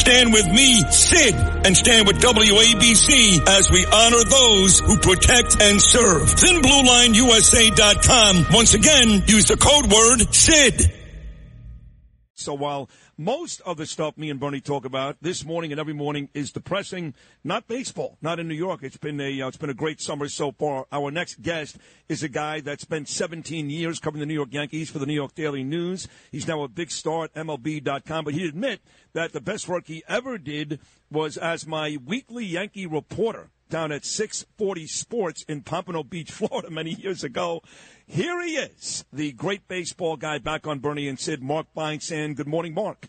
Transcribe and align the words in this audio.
Stand 0.00 0.32
with 0.32 0.48
me, 0.48 0.80
Sid, 0.90 1.34
and 1.34 1.76
stand 1.76 2.06
with 2.06 2.22
WABC 2.22 3.46
as 3.46 3.70
we 3.70 3.84
honor 3.84 4.24
those 4.24 4.80
who 4.80 4.96
protect 4.96 5.60
and 5.60 5.78
serve. 5.78 6.22
ThinBlueLineUSA.com. 6.22 8.46
Once 8.50 8.72
again, 8.72 9.24
use 9.26 9.44
the 9.44 9.58
code 9.58 9.92
word 9.92 10.34
SID. 10.34 10.90
So 12.34 12.54
while 12.54 12.88
most 13.20 13.60
of 13.66 13.76
the 13.76 13.84
stuff 13.84 14.16
me 14.16 14.30
and 14.30 14.40
Bernie 14.40 14.62
talk 14.62 14.86
about 14.86 15.14
this 15.20 15.44
morning 15.44 15.72
and 15.72 15.78
every 15.78 15.92
morning 15.92 16.30
is 16.32 16.52
depressing, 16.52 17.12
not 17.44 17.68
baseball, 17.68 18.16
not 18.22 18.40
in 18.40 18.48
New 18.48 18.54
York. 18.54 18.82
It's 18.82 18.96
been 18.96 19.20
a 19.20 19.42
uh, 19.42 19.48
it's 19.48 19.58
been 19.58 19.68
a 19.68 19.74
great 19.74 20.00
summer 20.00 20.26
so 20.26 20.52
far. 20.52 20.86
Our 20.90 21.10
next 21.10 21.42
guest 21.42 21.76
is 22.08 22.22
a 22.22 22.30
guy 22.30 22.60
that 22.60 22.80
spent 22.80 23.10
17 23.10 23.68
years 23.68 23.98
covering 23.98 24.20
the 24.20 24.26
New 24.26 24.32
York 24.32 24.54
Yankees 24.54 24.88
for 24.88 25.00
the 25.00 25.04
New 25.04 25.12
York 25.12 25.34
Daily 25.34 25.62
News. 25.62 26.08
He's 26.32 26.48
now 26.48 26.62
a 26.62 26.68
big 26.68 26.90
star 26.90 27.24
at 27.24 27.34
MLB.com, 27.34 28.24
but 28.24 28.32
he'd 28.32 28.48
admit 28.48 28.80
that 29.12 29.34
the 29.34 29.40
best 29.42 29.68
work 29.68 29.86
he 29.86 30.02
ever 30.08 30.38
did 30.38 30.80
was 31.10 31.36
as 31.36 31.66
my 31.66 31.98
weekly 32.02 32.46
Yankee 32.46 32.86
reporter 32.86 33.50
down 33.70 33.92
at 33.92 34.04
640 34.04 34.86
Sports 34.86 35.44
in 35.48 35.62
Pompano 35.62 36.02
Beach, 36.02 36.30
Florida, 36.32 36.70
many 36.70 36.90
years 36.90 37.24
ago. 37.24 37.62
Here 38.06 38.42
he 38.42 38.56
is, 38.56 39.04
the 39.12 39.32
great 39.32 39.66
baseball 39.68 40.16
guy 40.16 40.38
back 40.38 40.66
on 40.66 40.80
Bernie 40.80 41.08
and 41.08 41.18
Sid, 41.18 41.42
Mark 41.42 41.66
Feinsand. 41.74 42.36
Good 42.36 42.48
morning, 42.48 42.74
Mark. 42.74 43.08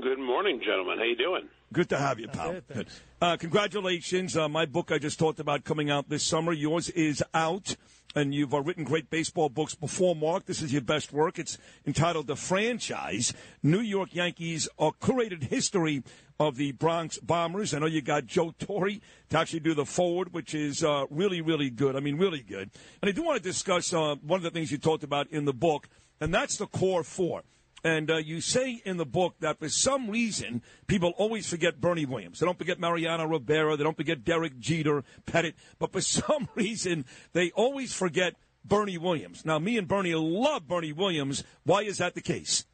Good 0.00 0.18
morning, 0.18 0.60
gentlemen. 0.64 0.98
How 0.98 1.04
you 1.04 1.16
doing? 1.16 1.48
Good 1.72 1.88
to 1.88 1.98
have 1.98 2.20
you, 2.20 2.28
pal. 2.28 2.60
Good. 2.72 2.86
Uh, 3.20 3.36
congratulations. 3.38 4.36
Uh, 4.36 4.46
my 4.46 4.66
book 4.66 4.92
I 4.92 4.98
just 4.98 5.18
talked 5.18 5.40
about 5.40 5.64
coming 5.64 5.90
out 5.90 6.10
this 6.10 6.22
summer. 6.22 6.52
Yours 6.52 6.90
is 6.90 7.24
out, 7.32 7.76
and 8.14 8.34
you've 8.34 8.52
uh, 8.52 8.60
written 8.60 8.84
great 8.84 9.08
baseball 9.08 9.48
books 9.48 9.74
before, 9.74 10.14
Mark. 10.14 10.44
This 10.44 10.60
is 10.60 10.70
your 10.70 10.82
best 10.82 11.14
work. 11.14 11.38
It's 11.38 11.56
entitled 11.86 12.26
The 12.26 12.36
Franchise 12.36 13.32
New 13.62 13.80
York 13.80 14.14
Yankees, 14.14 14.68
a 14.78 14.92
curated 14.92 15.44
history 15.44 16.02
of 16.38 16.56
the 16.56 16.72
Bronx 16.72 17.16
Bombers. 17.18 17.72
I 17.72 17.78
know 17.78 17.86
you 17.86 18.02
got 18.02 18.26
Joe 18.26 18.52
Torre 18.58 18.90
to 19.30 19.38
actually 19.38 19.60
do 19.60 19.72
the 19.72 19.86
foreword, 19.86 20.34
which 20.34 20.54
is 20.54 20.84
uh, 20.84 21.06
really, 21.08 21.40
really 21.40 21.70
good. 21.70 21.96
I 21.96 22.00
mean, 22.00 22.18
really 22.18 22.42
good. 22.42 22.70
And 23.00 23.08
I 23.08 23.12
do 23.12 23.22
want 23.22 23.38
to 23.38 23.42
discuss 23.42 23.94
uh, 23.94 24.16
one 24.16 24.36
of 24.36 24.44
the 24.44 24.50
things 24.50 24.70
you 24.70 24.76
talked 24.76 25.04
about 25.04 25.28
in 25.30 25.46
the 25.46 25.54
book, 25.54 25.88
and 26.20 26.34
that's 26.34 26.58
the 26.58 26.66
core 26.66 27.02
four. 27.02 27.44
And 27.84 28.10
uh, 28.10 28.18
you 28.18 28.40
say 28.40 28.80
in 28.84 28.96
the 28.96 29.06
book 29.06 29.34
that 29.40 29.58
for 29.58 29.68
some 29.68 30.08
reason 30.08 30.62
people 30.86 31.12
always 31.16 31.48
forget 31.48 31.80
Bernie 31.80 32.06
Williams. 32.06 32.38
They 32.38 32.46
don't 32.46 32.58
forget 32.58 32.78
Mariano 32.78 33.26
Rivera. 33.26 33.76
They 33.76 33.84
don't 33.84 33.96
forget 33.96 34.24
Derek 34.24 34.58
Jeter, 34.58 35.02
Pettitte. 35.26 35.54
But 35.78 35.92
for 35.92 36.00
some 36.00 36.48
reason 36.54 37.04
they 37.32 37.50
always 37.52 37.92
forget 37.92 38.34
Bernie 38.64 38.98
Williams. 38.98 39.44
Now, 39.44 39.58
me 39.58 39.76
and 39.76 39.88
Bernie 39.88 40.14
love 40.14 40.68
Bernie 40.68 40.92
Williams. 40.92 41.42
Why 41.64 41.82
is 41.82 41.98
that 41.98 42.14
the 42.14 42.20
case? 42.20 42.64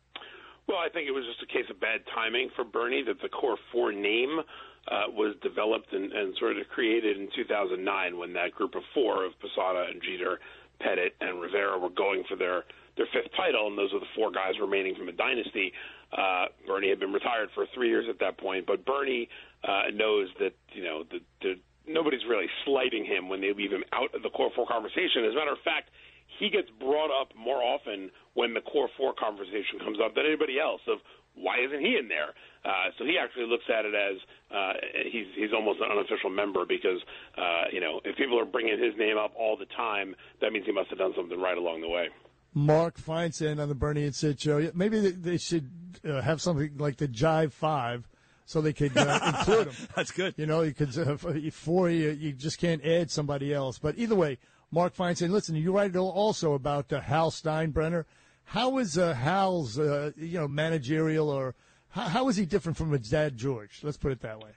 Well, 0.66 0.76
I 0.76 0.90
think 0.90 1.08
it 1.08 1.12
was 1.12 1.24
just 1.24 1.42
a 1.42 1.50
case 1.50 1.64
of 1.70 1.80
bad 1.80 2.02
timing 2.14 2.50
for 2.54 2.62
Bernie 2.62 3.02
that 3.06 3.22
the 3.22 3.30
core 3.30 3.56
four 3.72 3.90
name 3.90 4.40
uh, 4.90 5.04
was 5.08 5.34
developed 5.42 5.92
and, 5.92 6.12
and 6.12 6.34
sort 6.38 6.58
of 6.58 6.68
created 6.68 7.16
in 7.16 7.28
2009 7.34 8.18
when 8.18 8.34
that 8.34 8.52
group 8.52 8.74
of 8.74 8.82
four 8.92 9.24
of 9.24 9.32
Posada 9.40 9.86
and 9.90 10.02
Jeter, 10.02 10.40
Pettitte, 10.80 11.16
and 11.20 11.40
Rivera 11.40 11.78
were 11.78 11.88
going 11.88 12.22
for 12.28 12.36
their 12.36 12.64
their 12.98 13.08
fifth 13.14 13.32
title, 13.36 13.66
and 13.66 13.78
those 13.78 13.94
are 13.94 14.00
the 14.00 14.12
four 14.14 14.30
guys 14.30 14.58
remaining 14.60 14.94
from 14.94 15.06
the 15.06 15.16
dynasty. 15.16 15.72
Uh, 16.12 16.46
Bernie 16.66 16.90
had 16.90 17.00
been 17.00 17.12
retired 17.12 17.48
for 17.54 17.64
three 17.74 17.88
years 17.88 18.06
at 18.10 18.18
that 18.20 18.36
point, 18.38 18.66
but 18.66 18.84
Bernie 18.84 19.28
uh, 19.64 19.94
knows 19.94 20.28
that 20.38 20.52
you 20.74 20.84
know 20.84 21.04
the, 21.08 21.20
the 21.40 21.54
nobody's 21.86 22.26
really 22.28 22.50
slighting 22.64 23.04
him 23.04 23.28
when 23.28 23.40
they 23.40 23.52
leave 23.54 23.70
him 23.70 23.84
out 23.92 24.14
of 24.14 24.22
the 24.22 24.30
core 24.30 24.50
four 24.54 24.66
conversation. 24.66 25.24
As 25.24 25.32
a 25.32 25.38
matter 25.38 25.52
of 25.52 25.62
fact, 25.64 25.90
he 26.38 26.50
gets 26.50 26.68
brought 26.78 27.10
up 27.10 27.32
more 27.36 27.62
often 27.62 28.10
when 28.34 28.52
the 28.52 28.60
core 28.60 28.88
four 28.96 29.14
conversation 29.14 29.80
comes 29.80 29.98
up 30.04 30.14
than 30.14 30.26
anybody 30.26 30.60
else 30.60 30.82
of 30.86 30.98
why 31.34 31.58
isn't 31.62 31.80
he 31.80 31.96
in 31.96 32.08
there? 32.08 32.34
Uh, 32.64 32.90
so 32.98 33.04
he 33.04 33.16
actually 33.16 33.46
looks 33.46 33.64
at 33.70 33.84
it 33.86 33.94
as 33.94 34.18
uh, 34.50 34.72
he's 35.10 35.26
he's 35.36 35.52
almost 35.54 35.80
an 35.80 35.90
unofficial 35.90 36.30
member 36.30 36.66
because 36.66 36.98
uh, 37.38 37.70
you 37.72 37.80
know 37.80 38.00
if 38.04 38.16
people 38.16 38.38
are 38.38 38.44
bringing 38.44 38.78
his 38.78 38.94
name 38.98 39.16
up 39.16 39.32
all 39.38 39.56
the 39.56 39.68
time, 39.76 40.14
that 40.40 40.52
means 40.52 40.66
he 40.66 40.72
must 40.72 40.90
have 40.90 40.98
done 40.98 41.12
something 41.16 41.40
right 41.40 41.56
along 41.56 41.80
the 41.80 41.88
way. 41.88 42.08
Mark 42.54 42.98
Feinsand 42.98 43.60
on 43.60 43.68
the 43.68 43.74
Bernie 43.74 44.04
and 44.04 44.14
Sid 44.14 44.40
show. 44.40 44.70
Maybe 44.74 45.10
they 45.10 45.36
should 45.38 45.70
uh, 46.08 46.20
have 46.22 46.40
something 46.40 46.72
like 46.78 46.96
the 46.96 47.08
Jive 47.08 47.52
Five, 47.52 48.08
so 48.46 48.60
they 48.60 48.72
could 48.72 48.96
uh, 48.96 49.20
include 49.38 49.68
them. 49.68 49.88
That's 49.94 50.10
good. 50.10 50.34
You 50.36 50.46
know, 50.46 50.62
you 50.62 50.74
could 50.74 50.96
uh, 50.98 51.16
four. 51.50 51.90
You, 51.90 52.10
you 52.10 52.32
just 52.32 52.58
can't 52.58 52.84
add 52.84 53.10
somebody 53.10 53.52
else. 53.52 53.78
But 53.78 53.98
either 53.98 54.14
way, 54.14 54.38
Mark 54.70 54.94
Feinsand. 54.94 55.30
Listen, 55.30 55.54
you 55.56 55.72
write 55.72 55.94
also 55.96 56.54
about 56.54 56.92
uh, 56.92 57.00
Hal 57.00 57.30
Steinbrenner. 57.30 58.04
How 58.44 58.78
is 58.78 58.96
uh, 58.96 59.12
Hal's 59.12 59.78
uh, 59.78 60.12
you 60.16 60.38
know 60.38 60.48
managerial 60.48 61.28
or 61.28 61.54
how, 61.90 62.08
how 62.08 62.28
is 62.28 62.36
he 62.36 62.46
different 62.46 62.78
from 62.78 62.90
his 62.92 63.08
dad 63.08 63.36
George? 63.36 63.80
Let's 63.82 63.98
put 63.98 64.12
it 64.12 64.20
that 64.20 64.40
way. 64.40 64.50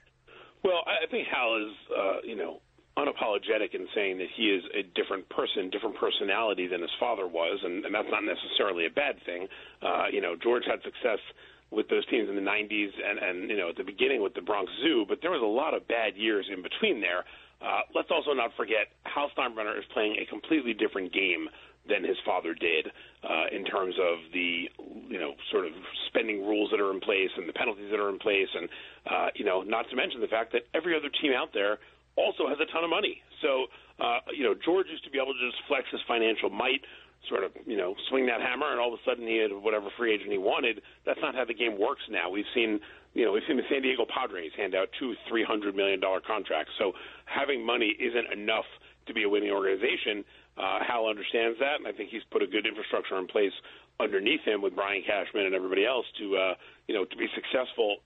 Well, 0.64 0.82
I 0.86 1.06
think 1.10 1.28
Hal 1.28 1.56
is 1.56 1.74
uh, 1.96 2.16
you 2.24 2.36
know 2.36 2.60
unapologetic 2.96 3.74
in 3.74 3.86
saying 3.94 4.18
that 4.18 4.28
he 4.36 4.50
is 4.50 4.62
a 4.74 4.82
different 4.94 5.28
person, 5.30 5.70
different 5.70 5.96
personality 5.96 6.66
than 6.66 6.80
his 6.82 6.90
father 7.00 7.26
was, 7.26 7.58
and, 7.64 7.84
and 7.84 7.94
that's 7.94 8.10
not 8.10 8.22
necessarily 8.24 8.86
a 8.86 8.90
bad 8.90 9.16
thing. 9.24 9.48
Uh, 9.80 10.06
you 10.12 10.20
know, 10.20 10.36
George 10.36 10.64
had 10.66 10.82
success 10.82 11.18
with 11.70 11.88
those 11.88 12.04
teams 12.06 12.28
in 12.28 12.36
the 12.36 12.44
90s 12.44 12.90
and, 13.00 13.18
and 13.18 13.50
you 13.50 13.56
know 13.56 13.70
at 13.70 13.76
the 13.76 13.84
beginning 13.84 14.22
with 14.22 14.34
the 14.34 14.42
Bronx 14.42 14.70
Zoo, 14.82 15.06
but 15.08 15.18
there 15.22 15.30
was 15.30 15.40
a 15.42 15.46
lot 15.46 15.74
of 15.74 15.88
bad 15.88 16.16
years 16.16 16.46
in 16.52 16.62
between 16.62 17.00
there. 17.00 17.24
Uh, 17.62 17.80
let's 17.94 18.10
also 18.10 18.32
not 18.32 18.50
forget 18.56 18.92
Hal 19.04 19.30
Steinbrenner 19.36 19.78
is 19.78 19.84
playing 19.94 20.16
a 20.20 20.26
completely 20.26 20.74
different 20.74 21.12
game 21.14 21.48
than 21.88 22.04
his 22.04 22.16
father 22.24 22.54
did 22.54 22.86
uh, 23.24 23.46
in 23.50 23.64
terms 23.64 23.94
of 23.98 24.18
the 24.32 24.68
you 25.08 25.18
know 25.18 25.32
sort 25.50 25.66
of 25.66 25.72
spending 26.08 26.44
rules 26.44 26.70
that 26.70 26.80
are 26.80 26.92
in 26.92 27.00
place 27.00 27.30
and 27.36 27.48
the 27.48 27.52
penalties 27.52 27.90
that 27.90 27.98
are 27.98 28.10
in 28.10 28.18
place, 28.18 28.48
and 28.54 28.68
uh, 29.10 29.28
you 29.34 29.44
know 29.44 29.62
not 29.62 29.88
to 29.88 29.96
mention 29.96 30.20
the 30.20 30.28
fact 30.28 30.52
that 30.52 30.62
every 30.74 30.94
other 30.94 31.08
team 31.20 31.32
out 31.32 31.50
there 31.54 31.78
also 32.16 32.48
has 32.48 32.58
a 32.60 32.66
ton 32.72 32.84
of 32.84 32.90
money. 32.90 33.22
So, 33.40 33.66
uh, 34.00 34.20
you 34.36 34.44
know, 34.44 34.54
George 34.54 34.86
used 34.90 35.04
to 35.04 35.10
be 35.10 35.18
able 35.18 35.34
to 35.34 35.40
just 35.40 35.60
flex 35.68 35.84
his 35.90 36.00
financial 36.06 36.50
might, 36.50 36.82
sort 37.28 37.44
of, 37.44 37.52
you 37.66 37.76
know, 37.76 37.94
swing 38.08 38.26
that 38.26 38.40
hammer, 38.40 38.70
and 38.70 38.80
all 38.80 38.92
of 38.92 38.98
a 38.98 39.02
sudden 39.08 39.26
he 39.26 39.38
had 39.38 39.52
whatever 39.52 39.88
free 39.96 40.12
agent 40.12 40.30
he 40.30 40.38
wanted. 40.38 40.82
That's 41.06 41.20
not 41.22 41.34
how 41.34 41.44
the 41.44 41.54
game 41.54 41.78
works 41.78 42.02
now. 42.10 42.28
We've 42.30 42.48
seen, 42.54 42.80
you 43.14 43.24
know, 43.24 43.32
we've 43.32 43.46
seen 43.46 43.56
the 43.56 43.68
San 43.70 43.82
Diego 43.82 44.04
Padres 44.04 44.52
hand 44.56 44.74
out 44.74 44.88
two, 44.98 45.14
three 45.28 45.44
hundred 45.44 45.76
million 45.76 46.00
dollar 46.00 46.20
contracts. 46.20 46.72
So 46.78 46.92
having 47.26 47.64
money 47.64 47.96
isn't 47.98 48.32
enough 48.32 48.66
to 49.06 49.14
be 49.14 49.22
a 49.24 49.28
winning 49.28 49.50
organization. 49.50 50.24
Uh, 50.56 50.80
Hal 50.86 51.06
understands 51.06 51.58
that, 51.60 51.78
and 51.78 51.86
I 51.86 51.92
think 51.92 52.10
he's 52.10 52.22
put 52.30 52.42
a 52.42 52.46
good 52.46 52.66
infrastructure 52.66 53.18
in 53.18 53.26
place 53.26 53.52
underneath 54.00 54.42
him 54.44 54.60
with 54.60 54.74
Brian 54.74 55.02
Cashman 55.06 55.46
and 55.46 55.54
everybody 55.54 55.86
else 55.86 56.06
to, 56.18 56.36
uh, 56.36 56.54
you 56.88 56.94
know, 56.94 57.04
to 57.04 57.16
be 57.16 57.26
successful 57.34 57.98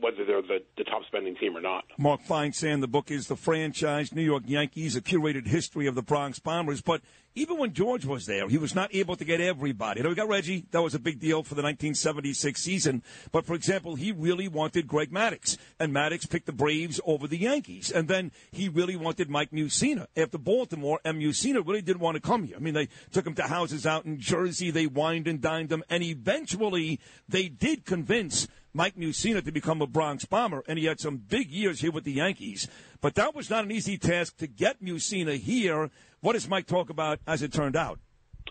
whether 0.00 0.24
they're 0.24 0.42
the, 0.42 0.58
the 0.76 0.84
top 0.84 1.04
spending 1.06 1.36
team 1.36 1.56
or 1.56 1.60
not. 1.60 1.84
Mark 1.98 2.22
Feinsand, 2.22 2.80
the 2.80 2.88
book 2.88 3.10
is 3.10 3.26
The 3.26 3.36
Franchise 3.36 4.14
New 4.14 4.22
York 4.22 4.44
Yankees, 4.46 4.96
a 4.96 5.00
curated 5.00 5.46
history 5.46 5.86
of 5.86 5.94
the 5.94 6.02
Bronx 6.02 6.38
Bombers. 6.38 6.80
But 6.80 7.02
even 7.34 7.58
when 7.58 7.72
George 7.72 8.04
was 8.04 8.26
there, 8.26 8.48
he 8.48 8.58
was 8.58 8.74
not 8.74 8.94
able 8.94 9.14
to 9.16 9.24
get 9.24 9.40
everybody. 9.40 10.00
You 10.00 10.04
know, 10.04 10.08
we 10.08 10.14
got 10.14 10.28
Reggie. 10.28 10.66
That 10.72 10.82
was 10.82 10.94
a 10.94 10.98
big 10.98 11.20
deal 11.20 11.42
for 11.42 11.54
the 11.54 11.62
1976 11.62 12.60
season. 12.60 13.02
But 13.30 13.46
for 13.46 13.54
example, 13.54 13.94
he 13.94 14.12
really 14.12 14.48
wanted 14.48 14.88
Greg 14.88 15.12
Maddux, 15.12 15.56
and 15.78 15.94
Maddux 15.94 16.28
picked 16.28 16.46
the 16.46 16.52
Braves 16.52 17.00
over 17.04 17.28
the 17.28 17.38
Yankees. 17.38 17.90
And 17.90 18.08
then 18.08 18.32
he 18.50 18.68
really 18.68 18.96
wanted 18.96 19.30
Mike 19.30 19.52
Mussina. 19.52 20.06
After 20.16 20.38
Baltimore, 20.38 21.00
and 21.04 21.20
Mussina 21.20 21.64
really 21.66 21.82
didn't 21.82 22.00
want 22.00 22.16
to 22.16 22.20
come 22.20 22.44
here. 22.44 22.56
I 22.56 22.60
mean, 22.60 22.74
they 22.74 22.88
took 23.12 23.26
him 23.26 23.34
to 23.34 23.44
houses 23.44 23.86
out 23.86 24.04
in 24.04 24.18
Jersey. 24.18 24.70
They 24.70 24.86
wined 24.86 25.28
and 25.28 25.40
dined 25.40 25.70
him, 25.70 25.84
and 25.88 26.02
eventually 26.02 26.98
they 27.28 27.48
did 27.48 27.84
convince 27.84 28.48
Mike 28.78 28.94
Mussina 28.94 29.44
to 29.44 29.50
become 29.50 29.82
a 29.82 29.88
Bronx 29.88 30.24
Bomber, 30.24 30.62
and 30.68 30.78
he 30.78 30.84
had 30.84 31.00
some 31.00 31.16
big 31.16 31.50
years 31.50 31.80
here 31.80 31.90
with 31.90 32.04
the 32.04 32.12
Yankees. 32.12 32.68
But 33.00 33.16
that 33.16 33.34
was 33.34 33.50
not 33.50 33.64
an 33.64 33.72
easy 33.72 33.98
task 33.98 34.36
to 34.36 34.46
get 34.46 34.80
Mussina 34.80 35.36
here. 35.36 35.90
What 36.20 36.34
does 36.34 36.48
Mike 36.48 36.68
talk 36.68 36.88
about 36.88 37.18
as 37.26 37.42
it 37.42 37.52
turned 37.52 37.74
out? 37.74 37.98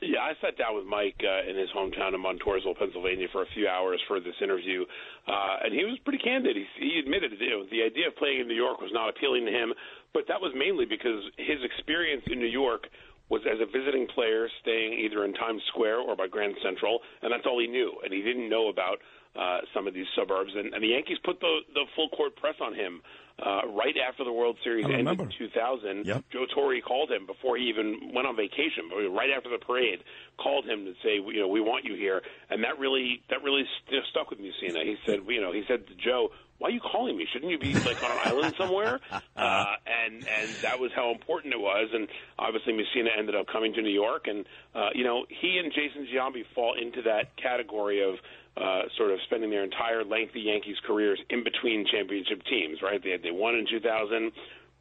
Yeah, 0.01 0.19
I 0.19 0.33
sat 0.43 0.57
down 0.57 0.75
with 0.75 0.83
Mike 0.83 1.15
uh, 1.23 1.49
in 1.49 1.55
his 1.55 1.69
hometown 1.71 2.13
of 2.13 2.19
Montoursville, 2.19 2.77
Pennsylvania, 2.77 3.27
for 3.31 3.41
a 3.41 3.45
few 3.55 3.69
hours 3.69 4.01
for 4.05 4.19
this 4.19 4.35
interview, 4.43 4.83
uh, 5.31 5.63
and 5.63 5.73
he 5.73 5.85
was 5.85 5.97
pretty 6.03 6.19
candid. 6.19 6.57
He, 6.57 6.65
he 6.75 6.99
admitted 6.99 7.31
you 7.39 7.49
know, 7.49 7.63
the 7.71 7.87
idea 7.87 8.09
of 8.09 8.17
playing 8.17 8.41
in 8.41 8.47
New 8.49 8.53
York 8.53 8.81
was 8.81 8.91
not 8.91 9.07
appealing 9.07 9.45
to 9.45 9.51
him, 9.51 9.71
but 10.13 10.27
that 10.27 10.41
was 10.41 10.51
mainly 10.53 10.83
because 10.83 11.23
his 11.37 11.63
experience 11.63 12.23
in 12.27 12.39
New 12.39 12.51
York 12.51 12.83
was 13.29 13.41
as 13.47 13.59
a 13.59 13.65
visiting 13.65 14.07
player, 14.07 14.47
staying 14.61 14.99
either 14.99 15.25
in 15.25 15.33
Times 15.33 15.61
Square 15.67 15.99
or 15.99 16.15
by 16.15 16.27
Grand 16.27 16.55
Central, 16.63 16.99
and 17.21 17.31
that's 17.31 17.45
all 17.45 17.59
he 17.59 17.67
knew. 17.67 17.91
And 18.03 18.13
he 18.13 18.21
didn't 18.21 18.49
know 18.49 18.69
about 18.69 18.99
uh, 19.35 19.59
some 19.73 19.87
of 19.87 19.93
these 19.93 20.07
suburbs. 20.15 20.51
And, 20.55 20.73
and 20.73 20.83
the 20.83 20.87
Yankees 20.87 21.17
put 21.23 21.39
the 21.39 21.59
the 21.73 21.85
full 21.95 22.09
court 22.09 22.35
press 22.35 22.55
on 22.61 22.73
him 22.73 23.01
uh, 23.39 23.61
right 23.69 23.95
after 23.97 24.23
the 24.23 24.33
World 24.33 24.57
Series 24.63 24.85
ended 24.85 25.19
in 25.19 25.29
2000. 25.37 26.05
Yep. 26.05 26.23
Joe 26.31 26.45
Torre 26.53 26.81
called 26.81 27.11
him 27.11 27.25
before 27.27 27.57
he 27.57 27.65
even 27.65 28.11
went 28.13 28.27
on 28.27 28.35
vacation, 28.35 28.89
but 28.89 28.97
right 29.09 29.29
after 29.35 29.49
the 29.49 29.63
parade, 29.63 29.99
called 30.37 30.65
him 30.65 30.85
to 30.85 30.93
say, 31.03 31.15
you 31.15 31.39
know, 31.39 31.47
we 31.47 31.61
want 31.61 31.85
you 31.85 31.95
here, 31.95 32.21
and 32.49 32.63
that 32.63 32.79
really 32.79 33.21
that 33.29 33.43
really 33.43 33.63
st- 33.85 34.03
stuck 34.09 34.29
with 34.29 34.39
Mussina. 34.39 34.83
He 34.83 34.95
said, 35.05 35.21
you 35.27 35.41
know, 35.41 35.51
he 35.51 35.63
said 35.67 35.85
to 35.87 35.93
Joe, 35.95 36.31
why 36.57 36.69
are 36.69 36.71
you 36.71 36.79
calling 36.79 37.15
me? 37.15 37.27
Shouldn't 37.31 37.51
you 37.51 37.59
be 37.59 37.73
like 37.75 38.03
on 38.03 38.11
an 38.11 38.17
island 38.25 38.55
somewhere? 38.57 38.99
Uh, 39.37 39.75
and 39.85 40.27
and 40.27 40.49
that 40.63 40.79
was 40.79 40.89
how 40.95 41.11
important 41.11 41.53
it 41.53 41.59
was. 41.59 41.89
And 41.93 42.07
obviously, 42.39 42.73
Mussina 42.73 43.09
ended 43.15 43.35
up 43.35 43.45
coming 43.45 43.71
to 43.73 43.83
New 43.83 43.93
York, 43.93 44.25
and 44.27 44.45
uh, 44.73 44.89
you 44.95 45.03
know 45.03 45.27
he 45.29 45.59
and 45.59 45.71
Jason 45.71 46.07
Giambi 46.11 46.43
fall 46.55 46.73
into 46.73 47.03
that 47.03 47.37
category 47.37 48.01
of 48.01 48.15
uh, 48.57 48.81
sort 48.97 49.11
of 49.11 49.19
spending 49.25 49.49
their 49.49 49.63
entire 49.63 50.03
lengthy 50.03 50.41
Yankees 50.41 50.77
careers 50.85 51.19
in 51.29 51.43
between 51.43 51.85
championship 51.91 52.41
teams. 52.49 52.81
Right? 52.81 53.01
They 53.03 53.17
they 53.21 53.31
won 53.31 53.55
in 53.55 53.65
2000. 53.69 54.31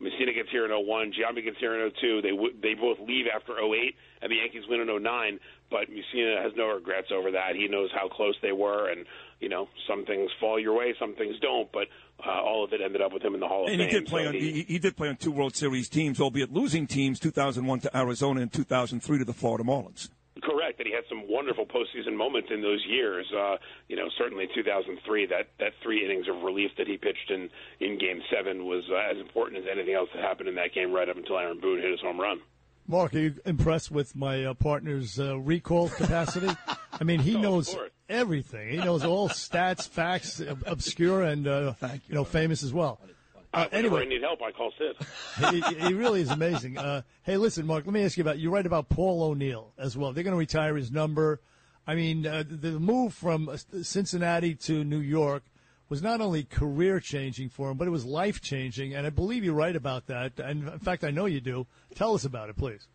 Mussina 0.01 0.35
gets 0.35 0.51
here 0.51 0.67
in 0.67 0.71
01. 0.71 1.13
Giambi 1.13 1.43
gets 1.43 1.57
here 1.59 1.75
in 1.75 1.91
02. 1.91 2.21
They 2.21 2.31
w- 2.31 2.55
they 2.61 2.75
both 2.75 2.99
leave 3.01 3.25
after 3.35 3.53
08, 3.59 3.97
and 4.21 4.31
the 4.31 4.37
Yankees 4.37 4.65
win 4.69 4.81
in 4.81 4.89
09. 5.03 5.41
But 5.71 5.89
Mussina 5.91 6.43
has 6.43 6.53
no 6.55 6.69
regrets 6.69 7.09
over 7.11 7.31
that. 7.31 7.57
He 7.57 7.67
knows 7.67 7.89
how 7.95 8.09
close 8.09 8.35
they 8.43 8.53
were, 8.53 8.91
and 8.91 9.07
you 9.41 9.49
know 9.49 9.69
some 9.89 10.05
things 10.05 10.31
fall 10.39 10.61
your 10.61 10.77
way, 10.77 10.95
some 11.01 11.15
things 11.15 11.37
don't. 11.41 11.71
But 11.73 11.89
uh, 12.25 12.31
all 12.31 12.63
of 12.63 12.73
it 12.73 12.81
ended 12.83 13.01
up 13.01 13.13
with 13.13 13.23
him 13.23 13.35
in 13.35 13.41
the 13.41 13.49
Hall 13.49 13.65
of 13.65 13.71
Fame. 13.71 13.81
and 13.81 13.91
he 13.91 13.99
did 13.99 14.07
play 14.07 14.25
so 14.25 14.29
on 14.29 14.35
he, 14.35 14.53
he, 14.53 14.63
he 14.63 14.79
did 14.79 14.97
play 14.97 15.09
on 15.09 15.17
two 15.17 15.33
World 15.33 15.57
Series 15.57 15.89
teams, 15.89 16.21
albeit 16.21 16.53
losing 16.53 16.87
teams, 16.87 17.19
2001 17.19 17.81
to 17.81 17.97
Arizona 17.97 18.43
and 18.43 18.53
2003 18.53 19.19
to 19.19 19.25
the 19.25 19.33
Florida 19.33 19.65
Marlins. 19.65 20.11
Correct, 20.47 20.79
and 20.79 20.87
he 20.87 20.95
had 20.95 21.03
some 21.09 21.25
wonderful 21.29 21.67
postseason 21.67 22.17
moments 22.17 22.49
in 22.55 22.63
those 22.63 22.85
years. 22.89 23.27
Uh, 23.37 23.57
you 23.89 23.97
know, 23.97 24.07
certainly 24.17 24.47
2003, 24.55 25.27
that 25.27 25.49
that 25.59 25.73
three 25.83 26.05
innings 26.05 26.29
of 26.29 26.43
relief 26.45 26.71
that 26.79 26.87
he 26.87 26.97
pitched 26.97 27.31
in 27.31 27.51
in 27.81 27.99
Game 27.99 28.23
Seven 28.33 28.65
was 28.65 28.85
uh, 28.91 29.11
as 29.11 29.19
important 29.19 29.59
as 29.63 29.69
anything 29.71 29.95
else 29.95 30.09
that 30.15 30.23
happened 30.23 30.49
in 30.49 30.55
that 30.55 30.73
game, 30.73 30.93
right 30.93 31.09
up 31.09 31.17
until 31.17 31.37
Aaron 31.37 31.59
Boone 31.61 31.81
hit 31.83 31.91
his 31.91 32.01
home 32.01 32.21
run. 32.21 32.39
Mark, 32.89 33.15
are 33.15 33.19
you 33.19 33.35
impressed 33.45 33.91
with 33.91 34.15
my 34.15 34.45
uh, 34.45 34.55
partner's 34.55 35.19
uh, 35.19 35.37
recall 35.41 35.89
capacity? 35.89 36.49
I 36.93 37.03
mean, 37.03 37.19
he 37.19 37.35
Oh, 37.37 37.41
knows 37.41 37.77
everything. 38.09 38.69
He 38.71 38.77
knows 38.77 39.05
all 39.05 39.29
stats, 39.29 39.89
facts, 39.89 40.41
ob- 40.41 40.63
obscure 40.67 41.23
and 41.25 41.49
uh, 41.49 41.75
you 42.09 42.15
know 42.15 42.23
famous 42.25 42.63
as 42.63 42.73
well. 42.73 43.01
Uh, 43.57 43.69
Whenever 43.73 43.97
I 43.97 44.05
need 44.05 44.23
help, 44.23 44.43
I 44.43 44.53
call 44.53 44.71
Sid. 44.77 44.97
he, 45.51 45.87
he 45.87 45.95
really 45.95 46.21
is 46.21 46.31
amazing. 46.31 46.77
Uh, 46.77 47.03
hey, 47.23 47.39
listen, 47.39 47.67
Mark. 47.67 47.87
Let 47.87 47.95
me 47.95 48.05
ask 48.05 48.19
you 48.19 48.23
about. 48.23 48.39
You 48.39 48.51
write 48.51 48.67
about 48.67 48.91
Paul 48.91 49.23
O'Neill 49.23 49.73
as 49.79 49.97
well. 49.97 50.13
They're 50.13 50.25
going 50.25 50.35
to 50.35 50.39
retire 50.39 50.77
his 50.77 50.91
number. 50.91 51.41
I 51.87 51.95
mean, 51.95 52.27
uh, 52.27 52.45
the 52.47 52.79
move 52.79 53.15
from 53.15 53.49
uh, 53.49 53.57
Cincinnati 53.83 54.55
to 54.57 54.85
New 54.85 54.99
York 54.99 55.45
was 55.89 56.03
not 56.03 56.21
only 56.21 56.45
career 56.45 57.01
changing 57.01 57.49
for 57.49 57.71
him, 57.71 57.79
but 57.79 57.87
it 57.87 57.93
was 57.93 58.05
life 58.05 58.43
changing. 58.43 58.95
And 58.95 59.07
I 59.07 59.11
believe 59.11 59.45
you 59.45 59.55
write 59.55 59.77
about 59.77 60.07
that. 60.09 60.39
And 60.39 60.69
in 60.69 60.79
fact, 60.81 61.05
I 61.05 61.11
know 61.11 61.27
you 61.27 61.41
do. 61.41 61.67
Tell 61.95 62.15
us 62.15 62.25
about 62.25 62.51
it, 62.51 62.57
please. 62.57 62.87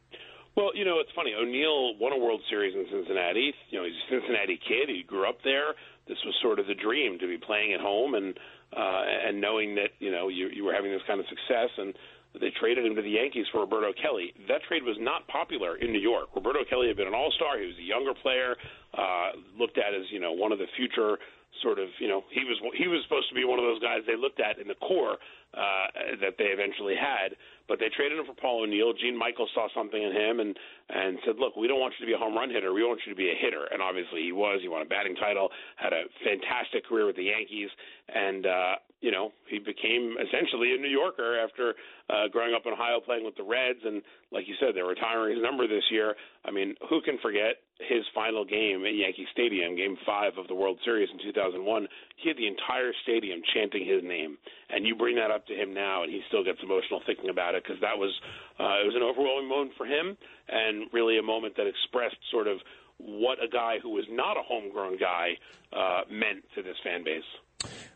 Well, 0.55 0.71
you 0.75 0.83
know, 0.83 0.99
it's 0.99 1.11
funny. 1.15 1.33
O'Neill 1.33 1.95
won 1.97 2.11
a 2.11 2.17
World 2.17 2.41
Series 2.49 2.75
in 2.75 2.85
Cincinnati. 2.91 3.53
You 3.69 3.79
know, 3.79 3.85
he's 3.85 3.95
a 4.09 4.19
Cincinnati 4.19 4.59
kid. 4.59 4.89
He 4.89 5.03
grew 5.03 5.27
up 5.27 5.37
there. 5.43 5.73
This 6.07 6.17
was 6.25 6.35
sort 6.41 6.59
of 6.59 6.67
the 6.67 6.75
dream 6.75 7.17
to 7.19 7.27
be 7.27 7.37
playing 7.37 7.73
at 7.73 7.79
home 7.79 8.15
and 8.15 8.37
uh, 8.75 9.03
and 9.27 9.41
knowing 9.41 9.75
that 9.75 9.91
you 9.99 10.11
know 10.11 10.27
you, 10.27 10.47
you 10.47 10.63
were 10.63 10.73
having 10.73 10.91
this 10.91 11.01
kind 11.07 11.19
of 11.19 11.25
success. 11.27 11.69
And 11.77 11.93
they 12.39 12.51
traded 12.59 12.85
him 12.85 12.95
to 12.95 13.01
the 13.01 13.09
Yankees 13.09 13.45
for 13.51 13.61
Roberto 13.61 13.91
Kelly. 14.01 14.33
That 14.47 14.63
trade 14.67 14.83
was 14.83 14.95
not 14.99 15.27
popular 15.27 15.75
in 15.77 15.91
New 15.91 15.99
York. 15.99 16.29
Roberto 16.35 16.63
Kelly 16.69 16.87
had 16.87 16.95
been 16.95 17.07
an 17.07 17.13
All-Star. 17.13 17.59
He 17.59 17.67
was 17.67 17.75
a 17.77 17.83
younger 17.83 18.13
player, 18.13 18.55
uh, 18.97 19.31
looked 19.59 19.77
at 19.77 19.93
as 19.93 20.07
you 20.11 20.19
know 20.19 20.31
one 20.31 20.51
of 20.51 20.59
the 20.59 20.67
future 20.77 21.17
sort 21.59 21.79
of 21.79 21.89
you 21.99 22.07
know 22.07 22.23
he 22.31 22.47
was 22.47 22.55
he 22.77 22.87
was 22.87 23.03
supposed 23.03 23.27
to 23.27 23.35
be 23.35 23.43
one 23.43 23.59
of 23.59 23.65
those 23.65 23.81
guys 23.83 23.99
they 24.07 24.15
looked 24.15 24.39
at 24.39 24.57
in 24.57 24.67
the 24.67 24.79
core 24.79 25.19
uh, 25.53 25.87
that 26.23 26.39
they 26.39 26.47
eventually 26.47 26.95
had. 26.95 27.35
But 27.67 27.79
they 27.79 27.91
traded 27.91 28.19
him 28.19 28.25
for 28.25 28.35
Paul 28.35 28.63
O'Neill. 28.63 28.93
Gene 28.93 29.17
Michael 29.17 29.47
saw 29.53 29.67
something 29.75 30.01
in 30.01 30.11
him 30.15 30.39
and 30.39 30.55
and 30.89 31.19
said, 31.25 31.35
"Look, 31.39 31.55
we 31.55 31.67
don't 31.67 31.79
want 31.79 31.93
you 31.99 32.05
to 32.05 32.09
be 32.09 32.15
a 32.15 32.17
home 32.17 32.35
run 32.35 32.49
hitter. 32.49 32.71
We 32.71 32.83
want 32.83 33.01
you 33.05 33.11
to 33.11 33.17
be 33.19 33.29
a 33.29 33.35
hitter." 33.35 33.67
And 33.71 33.81
obviously 33.81 34.23
he 34.23 34.31
was. 34.31 34.59
He 34.61 34.71
won 34.71 34.81
a 34.81 34.87
batting 34.87 35.15
title, 35.15 35.49
had 35.75 35.91
a 35.91 36.07
fantastic 36.23 36.87
career 36.87 37.05
with 37.05 37.19
the 37.19 37.27
Yankees, 37.27 37.69
and 38.07 38.45
uh, 38.45 38.75
you 39.01 39.11
know 39.11 39.31
he 39.49 39.59
became 39.59 40.15
essentially 40.21 40.73
a 40.73 40.77
New 40.77 40.89
Yorker 40.89 41.37
after 41.41 41.73
uh, 42.09 42.27
growing 42.31 42.53
up 42.53 42.63
in 42.65 42.73
Ohio, 42.73 42.99
playing 43.03 43.25
with 43.25 43.35
the 43.35 43.43
Reds. 43.43 43.81
And 43.83 44.01
like 44.31 44.47
you 44.47 44.55
said, 44.59 44.73
they're 44.73 44.85
retiring 44.85 45.35
his 45.35 45.43
number 45.43 45.67
this 45.67 45.83
year. 45.91 46.15
I 46.45 46.51
mean, 46.51 46.75
who 46.89 47.01
can 47.01 47.17
forget 47.21 47.65
his 47.81 48.05
final 48.13 48.45
game 48.45 48.85
at 48.85 48.93
Yankee 48.93 49.25
Stadium, 49.33 49.75
Game 49.75 49.97
Five 50.05 50.37
of 50.37 50.47
the 50.47 50.55
World 50.55 50.77
Series 50.85 51.09
in 51.11 51.19
2001? 51.19 51.87
He 52.17 52.29
had 52.29 52.37
the 52.37 52.47
entire 52.47 52.93
stadium 53.03 53.41
chanting 53.53 53.85
his 53.85 54.03
name, 54.03 54.37
and 54.69 54.85
you 54.85 54.95
bring 54.95 55.15
that 55.17 55.31
up 55.31 55.47
to 55.47 55.53
him 55.53 55.73
now, 55.73 56.03
and 56.03 56.11
he 56.11 56.21
still 56.27 56.43
gets 56.43 56.59
emotional 56.63 57.01
thinking 57.05 57.29
about 57.29 57.55
it 57.55 57.63
because 57.63 57.81
that 57.81 57.97
was 57.97 58.13
uh, 58.59 58.79
it 58.79 58.87
was 58.87 58.95
an 58.95 59.03
overwhelming 59.03 59.49
moment 59.49 59.73
for 59.75 59.85
him, 59.85 60.15
and 60.47 60.87
really 60.93 61.17
a 61.17 61.25
moment 61.25 61.57
that 61.57 61.65
expressed 61.65 62.21
sort 62.29 62.47
of 62.47 62.59
what 62.97 63.41
a 63.43 63.47
guy 63.47 63.77
who 63.81 63.89
was 63.89 64.05
not 64.09 64.37
a 64.37 64.43
homegrown 64.45 64.97
guy 64.97 65.33
uh, 65.73 66.01
meant 66.09 66.43
to 66.55 66.61
this 66.61 66.75
fan 66.83 67.03
base. 67.03 67.25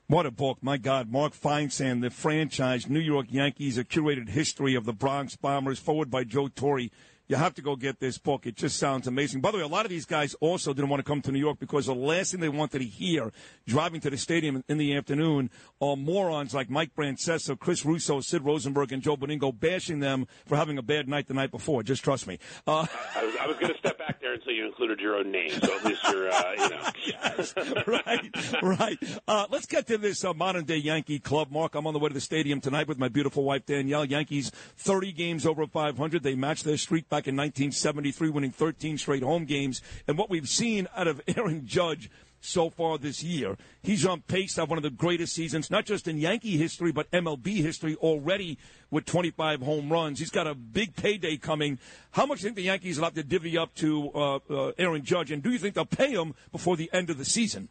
What 0.07 0.25
a 0.25 0.31
book, 0.31 0.59
my 0.61 0.77
God. 0.77 1.09
Mark 1.09 1.33
Feinsand, 1.33 2.01
the 2.01 2.11
franchise 2.11 2.87
New 2.87 2.99
York 2.99 3.27
Yankees, 3.29 3.77
a 3.77 3.83
curated 3.83 4.29
history 4.29 4.75
of 4.75 4.85
the 4.85 4.93
Bronx 4.93 5.35
Bombers, 5.35 5.79
foreword 5.79 6.11
by 6.11 6.23
Joe 6.23 6.47
Torre. 6.47 6.89
You 7.27 7.37
have 7.37 7.55
to 7.55 7.61
go 7.63 7.75
get 7.75 7.99
this 7.99 8.19
book. 8.19 8.45
It 8.45 8.55
just 8.55 8.77
sounds 8.77 9.07
amazing. 9.07 9.41
By 9.41 9.49
the 9.49 9.57
way, 9.57 9.63
a 9.63 9.67
lot 9.67 9.85
of 9.85 9.89
these 9.89 10.05
guys 10.05 10.35
also 10.41 10.73
didn't 10.73 10.89
want 10.89 11.03
to 11.03 11.03
come 11.03 11.21
to 11.23 11.31
New 11.31 11.39
York 11.39 11.57
because 11.59 11.87
the 11.87 11.95
last 11.95 12.31
thing 12.31 12.39
they 12.39 12.49
wanted 12.49 12.79
to 12.79 12.85
hear 12.85 13.31
driving 13.65 13.99
to 14.01 14.11
the 14.11 14.17
stadium 14.17 14.63
in 14.69 14.77
the 14.77 14.95
afternoon 14.95 15.49
are 15.81 15.95
morons 15.95 16.53
like 16.53 16.69
Mike 16.69 16.95
Francesa, 16.95 17.57
Chris 17.57 17.83
Russo, 17.83 18.21
Sid 18.21 18.43
Rosenberg, 18.43 18.91
and 18.91 19.01
Joe 19.01 19.17
Benigno 19.17 19.57
bashing 19.59 20.01
them 20.01 20.27
for 20.45 20.55
having 20.55 20.77
a 20.77 20.83
bad 20.83 21.07
night 21.07 21.27
the 21.27 21.33
night 21.33 21.49
before. 21.49 21.81
Just 21.81 22.03
trust 22.03 22.27
me. 22.27 22.37
Uh, 22.67 22.85
I 23.15 23.25
was, 23.25 23.35
I 23.41 23.47
was 23.47 23.57
going 23.57 23.73
to 23.73 23.79
step 23.79 23.97
back 23.97 24.21
there 24.21 24.33
until 24.33 24.53
you 24.53 24.67
included 24.67 24.99
your 24.99 25.15
own 25.15 25.31
name, 25.31 25.49
so 25.49 25.75
at 25.75 25.83
least 25.83 26.01
you're, 26.11 26.29
uh, 26.29 26.51
you 26.57 26.69
know. 26.69 26.89
yes, 27.07 27.53
right, 27.87 28.61
right. 28.61 29.19
Uh, 29.27 29.47
let's 29.49 29.65
get 29.65 29.87
to 29.87 29.97
this 29.97 30.23
uh, 30.23 30.33
modern 30.33 30.65
day 30.65 30.77
Yankee 30.77 31.17
club. 31.17 31.49
Mark, 31.49 31.73
I'm 31.73 31.87
on 31.87 31.93
the 31.93 31.99
way 31.99 32.09
to 32.09 32.13
the 32.13 32.21
stadium 32.21 32.61
tonight 32.61 32.87
with 32.87 32.99
my 32.99 33.07
beautiful 33.07 33.43
wife 33.43 33.65
Danielle. 33.65 34.05
Yankees 34.05 34.51
30 34.77 35.11
games 35.11 35.45
over 35.45 35.65
500. 35.65 36.21
They 36.21 36.35
matched 36.35 36.65
their 36.65 36.77
streak 36.77 37.09
back 37.15 37.29
in 37.29 37.37
1973, 37.37 38.29
winning 38.29 38.51
13 38.51 38.97
straight 38.97 39.23
home 39.23 39.45
games. 39.45 39.81
And 40.05 40.17
what 40.17 40.29
we've 40.29 40.49
seen 40.49 40.89
out 40.97 41.07
of 41.07 41.21
Aaron 41.37 41.65
Judge 41.65 42.09
so 42.41 42.69
far 42.69 42.97
this 42.97 43.23
year. 43.23 43.55
He's 43.81 44.05
on 44.05 44.21
pace 44.21 44.53
to 44.55 44.61
have 44.61 44.69
one 44.69 44.77
of 44.77 44.83
the 44.83 44.89
greatest 44.89 45.33
seasons, 45.33 45.71
not 45.71 45.85
just 45.85 46.09
in 46.09 46.17
Yankee 46.17 46.57
history, 46.57 46.91
but 46.91 47.09
MLB 47.11 47.55
history 47.55 47.95
already 47.95 48.57
with 48.91 49.05
25 49.05 49.61
home 49.61 49.89
runs. 49.89 50.19
He's 50.19 50.29
got 50.29 50.45
a 50.45 50.53
big 50.53 50.95
payday 50.95 51.37
coming. 51.37 51.79
How 52.11 52.25
much 52.25 52.39
do 52.39 52.43
you 52.43 52.47
think 52.49 52.57
the 52.57 52.63
Yankees 52.63 52.97
will 52.97 53.05
have 53.05 53.13
to 53.13 53.23
divvy 53.23 53.57
up 53.57 53.73
to 53.75 54.11
uh, 54.13 54.39
uh, 54.49 54.71
Aaron 54.77 55.03
Judge, 55.05 55.31
and 55.31 55.41
do 55.41 55.51
you 55.51 55.57
think 55.57 55.73
they'll 55.73 55.85
pay 55.85 56.11
him 56.11 56.35
before 56.51 56.75
the 56.75 56.89
end 56.91 57.09
of 57.09 57.17
the 57.17 57.25
season? 57.25 57.69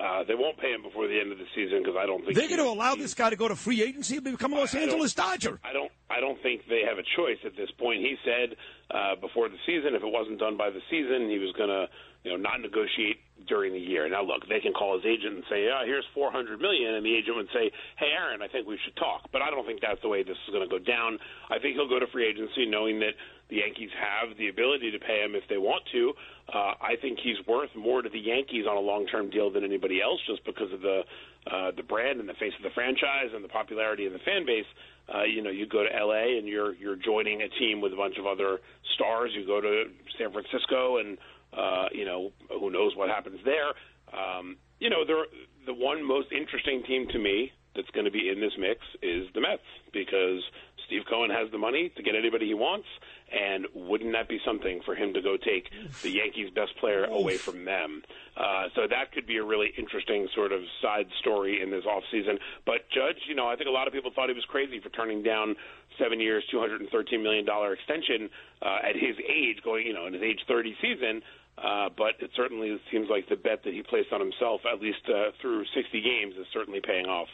Uh, 0.00 0.24
they 0.24 0.34
won't 0.34 0.56
pay 0.56 0.72
him 0.72 0.82
before 0.82 1.06
the 1.06 1.20
end 1.20 1.30
of 1.30 1.36
the 1.36 1.44
season 1.54 1.82
because 1.84 1.94
I 1.98 2.06
don't 2.06 2.24
think 2.24 2.34
They're 2.34 2.48
going 2.48 2.64
to 2.64 2.72
allow 2.72 2.94
this 2.94 3.12
guy 3.12 3.28
to 3.28 3.36
go 3.36 3.48
to 3.48 3.56
free 3.56 3.82
agency 3.82 4.16
and 4.16 4.24
become 4.24 4.54
a 4.54 4.56
Los 4.56 4.74
I 4.74 4.80
Angeles 4.80 5.12
Dodger. 5.12 5.60
I 5.62 5.74
don't. 5.74 5.92
I 6.08 6.20
don't 6.20 6.40
think 6.42 6.62
they 6.68 6.82
have 6.88 6.96
a 6.96 7.04
choice 7.16 7.36
at 7.44 7.54
this 7.54 7.70
point. 7.78 8.00
He 8.00 8.16
said 8.24 8.56
uh, 8.90 9.20
before 9.20 9.48
the 9.48 9.60
season, 9.66 9.94
if 9.94 10.02
it 10.02 10.10
wasn't 10.10 10.38
done 10.40 10.56
by 10.56 10.70
the 10.70 10.80
season, 10.90 11.28
he 11.28 11.38
was 11.38 11.52
going 11.52 11.68
to, 11.68 11.86
you 12.24 12.32
know, 12.32 12.36
not 12.40 12.60
negotiate 12.60 13.20
during 13.46 13.72
the 13.72 13.78
year. 13.78 14.08
Now, 14.08 14.24
look, 14.24 14.48
they 14.48 14.58
can 14.58 14.72
call 14.72 14.96
his 14.96 15.04
agent 15.04 15.36
and 15.36 15.44
say, 15.50 15.66
"Yeah, 15.66 15.84
here's 15.84 16.06
400 16.14 16.60
million," 16.60 16.94
and 16.94 17.04
the 17.04 17.14
agent 17.14 17.36
would 17.36 17.52
say, 17.52 17.70
"Hey, 18.00 18.10
Aaron, 18.16 18.40
I 18.40 18.48
think 18.48 18.66
we 18.66 18.78
should 18.82 18.96
talk." 18.96 19.28
But 19.32 19.42
I 19.42 19.50
don't 19.50 19.66
think 19.66 19.80
that's 19.84 20.00
the 20.00 20.08
way 20.08 20.22
this 20.24 20.36
is 20.48 20.50
going 20.50 20.64
to 20.66 20.72
go 20.72 20.80
down. 20.82 21.18
I 21.50 21.58
think 21.60 21.76
he'll 21.76 21.88
go 21.88 22.00
to 22.00 22.08
free 22.08 22.24
agency 22.26 22.64
knowing 22.64 23.00
that 23.00 23.14
the 23.50 23.56
Yankees 23.56 23.90
have 23.98 24.36
the 24.38 24.48
ability 24.48 24.90
to 24.90 24.98
pay 24.98 25.22
him 25.22 25.34
if 25.34 25.42
they 25.48 25.58
want 25.58 25.82
to. 25.92 26.12
Uh, 26.48 26.74
I 26.80 26.94
think 27.00 27.18
he's 27.22 27.36
worth 27.46 27.70
more 27.76 28.02
to 28.02 28.08
the 28.08 28.18
Yankees 28.18 28.64
on 28.68 28.76
a 28.76 28.80
long-term 28.80 29.30
deal 29.30 29.50
than 29.50 29.64
anybody 29.64 30.00
else, 30.00 30.20
just 30.26 30.44
because 30.44 30.72
of 30.72 30.80
the 30.80 31.02
uh, 31.50 31.70
the 31.76 31.82
brand 31.82 32.20
and 32.20 32.28
the 32.28 32.34
face 32.34 32.52
of 32.56 32.62
the 32.62 32.70
franchise 32.74 33.32
and 33.34 33.42
the 33.42 33.48
popularity 33.48 34.06
of 34.06 34.12
the 34.12 34.18
fan 34.20 34.44
base. 34.46 34.68
Uh, 35.12 35.24
you 35.24 35.42
know, 35.42 35.50
you 35.50 35.66
go 35.66 35.82
to 35.82 35.90
LA 35.90 36.38
and 36.38 36.46
you're 36.46 36.74
you're 36.74 36.96
joining 36.96 37.42
a 37.42 37.48
team 37.58 37.80
with 37.80 37.92
a 37.92 37.96
bunch 37.96 38.16
of 38.18 38.26
other 38.26 38.58
stars. 38.94 39.32
You 39.34 39.46
go 39.46 39.60
to 39.60 39.84
San 40.18 40.32
Francisco 40.32 40.98
and 40.98 41.18
uh, 41.52 41.86
you 41.92 42.04
know 42.04 42.32
who 42.48 42.70
knows 42.70 42.94
what 42.96 43.08
happens 43.08 43.40
there. 43.44 43.74
Um, 44.12 44.56
you 44.78 44.90
know, 44.90 45.04
they're, 45.06 45.26
the 45.66 45.74
one 45.74 46.02
most 46.06 46.32
interesting 46.32 46.82
team 46.84 47.06
to 47.12 47.18
me 47.18 47.52
that's 47.76 47.90
going 47.90 48.04
to 48.04 48.10
be 48.10 48.28
in 48.28 48.40
this 48.40 48.52
mix 48.58 48.80
is 49.02 49.28
the 49.34 49.40
Mets 49.40 49.62
because 49.92 50.42
Steve 50.90 51.06
Cohen 51.08 51.30
has 51.30 51.48
the 51.52 51.58
money 51.58 51.88
to 51.94 52.02
get 52.02 52.16
anybody 52.16 52.46
he 52.48 52.54
wants, 52.54 52.88
and 53.30 53.64
wouldn't 53.74 54.12
that 54.12 54.28
be 54.28 54.40
something 54.44 54.80
for 54.84 54.96
him 54.96 55.14
to 55.14 55.22
go 55.22 55.36
take 55.36 55.70
the 56.02 56.10
Yankees' 56.10 56.50
best 56.50 56.76
player 56.80 57.04
away 57.04 57.36
from 57.36 57.64
them? 57.64 58.02
Uh, 58.36 58.66
so 58.74 58.88
that 58.90 59.12
could 59.12 59.24
be 59.24 59.36
a 59.36 59.44
really 59.44 59.72
interesting 59.78 60.26
sort 60.34 60.50
of 60.50 60.62
side 60.82 61.06
story 61.20 61.62
in 61.62 61.70
this 61.70 61.84
off 61.86 62.02
season. 62.10 62.40
But 62.66 62.90
Judge, 62.90 63.22
you 63.28 63.36
know, 63.36 63.46
I 63.46 63.54
think 63.54 63.68
a 63.68 63.72
lot 63.72 63.86
of 63.86 63.92
people 63.92 64.10
thought 64.12 64.30
he 64.30 64.34
was 64.34 64.44
crazy 64.46 64.80
for 64.80 64.88
turning 64.88 65.22
down 65.22 65.54
seven 65.96 66.18
years, 66.18 66.42
two 66.50 66.58
hundred 66.58 66.80
and 66.80 66.90
thirteen 66.90 67.22
million 67.22 67.44
dollar 67.44 67.72
extension 67.72 68.28
uh, 68.60 68.78
at 68.82 68.96
his 68.96 69.14
age, 69.22 69.62
going, 69.62 69.86
you 69.86 69.94
know, 69.94 70.08
in 70.08 70.14
his 70.14 70.22
age 70.22 70.40
thirty 70.48 70.74
season. 70.82 71.22
Uh, 71.56 71.88
but 71.96 72.14
it 72.18 72.30
certainly 72.34 72.80
seems 72.90 73.08
like 73.08 73.28
the 73.28 73.36
bet 73.36 73.62
that 73.62 73.74
he 73.74 73.82
placed 73.82 74.12
on 74.12 74.18
himself, 74.20 74.62
at 74.66 74.80
least 74.80 75.02
uh, 75.08 75.30
through 75.42 75.62
60 75.74 76.00
games, 76.00 76.34
is 76.40 76.46
certainly 76.54 76.80
paying 76.80 77.04
off. 77.04 77.28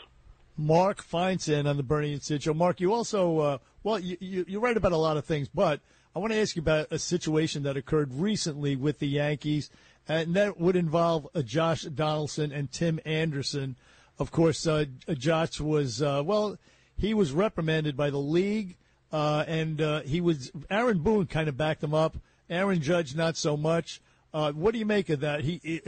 Mark 0.56 1.02
Feinsand 1.04 1.68
on 1.68 1.76
the 1.76 1.82
Bernie 1.82 2.12
and 2.12 2.22
Sid 2.22 2.42
show. 2.42 2.54
Mark, 2.54 2.80
you 2.80 2.92
also, 2.92 3.38
uh, 3.38 3.58
well, 3.82 3.98
you, 3.98 4.16
you, 4.20 4.44
you 4.48 4.60
write 4.60 4.76
about 4.76 4.92
a 4.92 4.96
lot 4.96 5.16
of 5.16 5.24
things, 5.24 5.48
but 5.48 5.80
I 6.14 6.18
want 6.18 6.32
to 6.32 6.40
ask 6.40 6.56
you 6.56 6.62
about 6.62 6.88
a 6.90 6.98
situation 6.98 7.62
that 7.64 7.76
occurred 7.76 8.12
recently 8.14 8.74
with 8.74 8.98
the 8.98 9.08
Yankees, 9.08 9.70
and 10.08 10.34
that 10.34 10.58
would 10.58 10.76
involve 10.76 11.28
uh, 11.34 11.42
Josh 11.42 11.82
Donaldson 11.82 12.52
and 12.52 12.72
Tim 12.72 13.00
Anderson. 13.04 13.76
Of 14.18 14.30
course, 14.30 14.66
uh, 14.66 14.86
Josh 15.12 15.60
was, 15.60 16.00
uh, 16.00 16.22
well, 16.24 16.56
he 16.96 17.12
was 17.12 17.32
reprimanded 17.32 17.96
by 17.96 18.08
the 18.08 18.18
league, 18.18 18.76
uh, 19.12 19.44
and 19.46 19.80
uh, 19.80 20.00
he 20.00 20.22
was, 20.22 20.50
Aaron 20.70 21.00
Boone 21.00 21.26
kind 21.26 21.48
of 21.48 21.56
backed 21.58 21.84
him 21.84 21.92
up. 21.92 22.16
Aaron 22.48 22.80
Judge, 22.80 23.14
not 23.14 23.36
so 23.36 23.56
much. 23.56 24.00
Uh, 24.34 24.52
what 24.52 24.72
do 24.72 24.78
you 24.78 24.86
make 24.86 25.08
of 25.08 25.20
that? 25.20 25.40
He, 25.40 25.60
he 25.62 25.80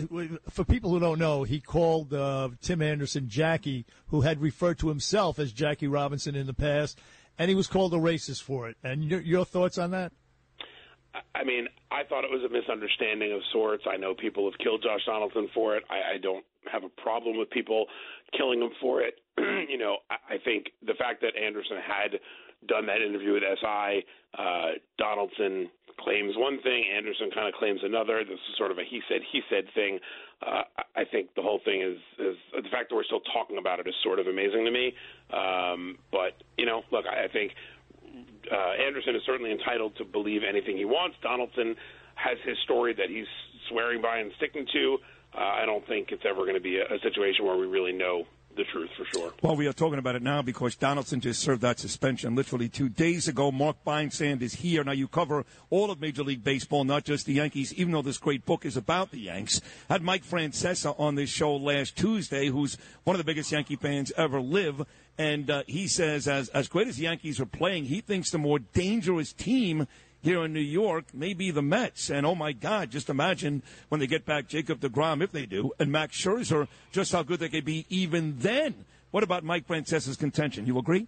for 0.51 0.65
people 0.65 0.91
who 0.91 1.01
don't 1.01 1.19
know, 1.19 1.43
he 1.43 1.61
called 1.61 2.15
uh, 2.15 2.49
Tim 2.61 2.81
Anderson 2.81 3.29
Jackie, 3.29 3.85
who 4.09 4.23
had 4.23 4.41
referred 4.41 4.79
to 4.79 4.89
himself 4.89 5.39
as 5.39 5.53
Jackie 5.53 5.89
Robinson 5.89 6.35
in 6.35 6.47
the 6.47 6.55
past, 6.55 6.99
and 7.39 7.49
he 7.49 7.55
was 7.55 7.67
called 7.67 7.93
a 7.93 7.99
racist 7.99 8.43
for 8.43 8.69
it. 8.69 8.77
And 8.83 9.05
your, 9.05 9.21
your 9.21 9.45
thoughts 9.45 9.77
on 9.77 9.91
that? 9.91 10.13
I 11.35 11.45
mean, 11.45 11.69
I 11.91 12.05
thought 12.05 12.25
it 12.25 12.31
was 12.31 12.45
a 12.45 12.53
misunderstanding 12.53 13.33
of 13.33 13.41
sorts. 13.53 13.85
I 13.91 13.97
know 13.97 14.15
people 14.15 14.49
have 14.51 14.59
killed 14.59 14.83
Josh 14.83 15.05
Donaldson 15.07 15.49
for 15.55 15.77
it. 15.77 15.85
I, 15.91 16.15
I 16.15 16.19
don't 16.19 16.45
have 16.71 16.85
a 16.85 16.89
problem 17.01 17.39
with 17.39 17.51
people 17.51 17.87
killing 18.37 18.61
him 18.61 18.71
for 18.81 19.03
it. 19.03 19.21
you 19.69 19.79
know, 19.79 19.99
I, 20.11 20.35
I 20.35 20.39
think 20.39 20.67
the 20.87 20.95
fact 20.95 21.23
that 21.23 21.37
Anderson 21.37 21.79
had 21.79 22.21
done 22.67 22.87
that 22.87 23.01
interview 23.01 23.35
with 23.35 23.43
SI, 23.43 24.05
uh, 24.39 24.79
Donaldson 24.99 25.71
claims 26.01 26.35
one 26.37 26.61
thing, 26.63 26.85
Anderson 26.95 27.31
kind 27.35 27.49
of 27.49 27.55
claims 27.55 27.81
another. 27.83 28.25
This 28.25 28.39
is 28.39 28.57
sort 28.57 28.71
of 28.71 28.79
a 28.79 28.85
he 28.89 29.01
said 29.09 29.21
he 29.31 29.43
said 29.51 29.65
thing. 29.75 29.99
Uh, 30.43 30.63
I 30.95 31.05
think 31.05 31.35
the 31.35 31.43
whole 31.43 31.61
thing 31.65 31.83
is 31.83 31.99
is 32.19 32.37
the 32.55 32.69
fact 32.71 32.91
that 32.91 32.97
we're 32.97 33.05
still 33.05 33.23
talking 33.33 33.59
about 33.59 33.81
it 33.81 33.87
is 33.87 33.95
sort 34.03 34.19
of 34.19 34.27
amazing 34.27 34.65
to 34.65 34.71
me. 34.71 34.95
Um, 35.33 35.99
but 36.11 36.43
you 36.57 36.67
know, 36.67 36.83
look, 36.91 37.05
I, 37.07 37.25
I 37.25 37.29
think 37.29 37.53
uh, 38.51 38.83
Anderson 38.85 39.15
is 39.17 39.23
certainly 39.27 39.53
entitled 39.53 39.97
to 39.99 40.05
believe 40.05 40.43
anything 40.49 40.77
he 40.77 40.85
wants. 40.85 41.17
Donaldson 41.23 41.75
has 42.15 42.39
his 42.45 42.57
story 42.65 42.95
that 42.95 43.09
he's 43.09 43.27
swearing 43.69 44.01
by 44.03 44.19
and 44.19 44.33
sticking 44.37 44.67
to. 44.73 44.99
Uh, 45.37 45.63
I 45.63 45.67
don't 45.67 45.87
think 45.87 46.09
it's 46.11 46.25
ever 46.29 46.43
going 46.43 46.55
to 46.55 46.61
be 46.61 46.79
a, 46.79 46.85
a 46.85 46.99
situation 47.03 47.45
where 47.45 47.57
we 47.57 47.67
really 47.67 47.93
know 47.93 48.25
the 48.59 48.65
truth 48.65 48.91
for 48.97 49.05
sure. 49.07 49.33
Well, 49.41 49.57
we 49.57 49.67
are 49.67 49.73
talking 49.73 49.99
about 49.99 50.17
it 50.17 50.23
now 50.23 50.43
because 50.43 50.77
Donaldson 50.77 51.21
just 51.21 51.41
served 51.41 51.63
that 51.63 51.79
suspension 51.79 52.35
literally 52.35 52.69
two 52.69 52.89
days 52.91 53.29
ago. 53.29 53.51
Mark 53.51 53.77
Feinsand 53.87 54.43
is 54.43 54.53
here. 54.53 54.85
Now, 54.85 54.93
you 54.93 55.09
cover 55.09 55.47
all 55.71 55.91
of 55.91 56.01
Major 56.01 56.25
League 56.25 56.45
Baseball, 56.45 56.85
not 56.85 57.05
just 57.05 57.25
the 57.25 57.35
Yankees, 57.35 57.73
even 57.75 57.93
though 57.93 58.03
this 58.03 58.19
great 58.19 58.45
book 58.45 58.67
is 58.67 58.77
about 58.77 59.13
the 59.13 59.21
Yanks. 59.21 59.61
Had 59.89 60.03
Mike 60.03 60.25
Francesa 60.25 60.99
on 60.99 61.15
this 61.15 61.31
show 61.31 61.57
last 61.57 61.97
Tuesday, 61.97 62.49
who's 62.49 62.77
one 63.05 63.15
of 63.15 63.19
the 63.19 63.25
biggest 63.25 63.53
Yankee 63.53 63.77
fans 63.77 64.13
ever 64.17 64.41
live. 64.41 64.85
And 65.17 65.51
uh, 65.51 65.63
he 65.67 65.87
says, 65.87 66.29
as, 66.29 66.49
as 66.51 66.69
great 66.69 66.89
as 66.89 66.97
the 66.97 67.05
Yankees 67.05 67.41
are 67.41 67.47
playing, 67.47 67.87
he 67.87 68.01
thinks 68.01 68.31
the 68.31 68.39
more 68.39 68.59
dangerous 68.59 69.33
team 69.33 69.87
here 70.21 70.45
in 70.45 70.53
New 70.53 70.61
York 70.61 71.15
may 71.15 71.35
be 71.35 71.51
the 71.51 71.63
Mets. 71.63 72.11
And 72.11 72.27
oh 72.27 72.35
my 72.35 72.53
God, 72.53 72.91
just 72.91 73.09
imagine 73.09 73.63
when 73.89 74.01
they 74.01 74.07
get 74.07 74.25
back 74.25 74.49
Jacob 74.49 74.81
DeGrom, 74.81 75.23
if 75.23 75.33
they 75.33 75.47
do, 75.47 75.73
and 75.79 75.93
Max 75.93 76.21
Scherzer, 76.21 76.69
just 76.93 77.13
how 77.13 77.23
good 77.23 77.41
they 77.41 77.49
could 77.49 77.65
be 77.65 77.87
even 77.89 78.39
then. 78.39 78.85
What 79.11 79.23
about 79.23 79.45
Mike 79.45 79.67
Francesa's 79.67 80.17
contention? 80.17 80.67
You 80.67 80.79
agree? 80.79 81.07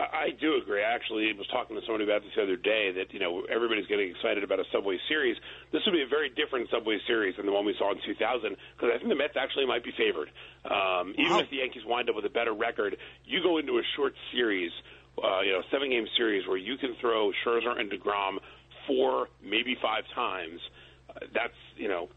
I 0.00 0.30
do 0.40 0.56
agree. 0.56 0.82
I 0.82 0.94
actually 0.94 1.30
was 1.36 1.46
talking 1.48 1.76
to 1.76 1.82
somebody 1.84 2.04
about 2.04 2.22
this 2.22 2.32
the 2.34 2.42
other 2.42 2.56
day 2.56 2.90
that, 2.96 3.12
you 3.12 3.20
know, 3.20 3.44
everybody's 3.52 3.86
getting 3.86 4.08
excited 4.08 4.42
about 4.42 4.58
a 4.58 4.64
Subway 4.72 4.96
Series. 5.08 5.36
This 5.72 5.82
would 5.84 5.92
be 5.92 6.00
a 6.00 6.08
very 6.08 6.30
different 6.30 6.70
Subway 6.70 6.96
Series 7.06 7.36
than 7.36 7.44
the 7.44 7.52
one 7.52 7.66
we 7.66 7.74
saw 7.76 7.92
in 7.92 7.98
2000 8.06 8.16
because 8.16 8.88
I 8.94 8.96
think 8.96 9.10
the 9.10 9.14
Mets 9.14 9.36
actually 9.36 9.66
might 9.66 9.84
be 9.84 9.92
favored. 9.92 10.32
Um, 10.64 11.12
even 11.18 11.36
wow. 11.36 11.40
if 11.40 11.50
the 11.50 11.60
Yankees 11.60 11.84
wind 11.84 12.08
up 12.08 12.16
with 12.16 12.24
a 12.24 12.32
better 12.32 12.54
record, 12.54 12.96
you 13.26 13.42
go 13.42 13.58
into 13.58 13.76
a 13.76 13.82
short 13.96 14.14
series– 14.32 14.72
uh, 15.18 15.40
you 15.40 15.52
know, 15.52 15.62
seven 15.70 15.90
game 15.90 16.06
series 16.16 16.46
where 16.46 16.56
you 16.56 16.76
can 16.76 16.94
throw 17.00 17.32
Scherzer 17.44 17.78
and 17.78 17.90
DeGrom 17.90 18.38
four, 18.86 19.28
maybe 19.42 19.76
five 19.82 20.04
times. 20.14 20.60
Uh, 21.08 21.26
that's 21.34 21.58
you 21.76 21.88
know, 21.88 22.08